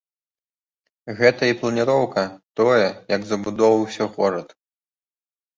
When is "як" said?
3.15-3.21